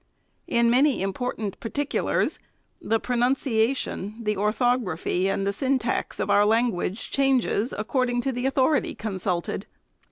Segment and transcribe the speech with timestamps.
[0.47, 2.39] In many im portant particulars,
[2.81, 8.95] the pronunciation, the orthography, and the syntax of our language changes, according to the authority
[8.95, 9.67] consulted.